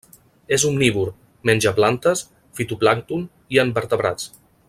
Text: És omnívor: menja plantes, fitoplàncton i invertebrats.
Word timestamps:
És 0.55 0.63
omnívor: 0.69 1.11
menja 1.49 1.73
plantes, 1.81 2.25
fitoplàncton 2.61 3.29
i 3.57 3.63
invertebrats. 3.67 4.31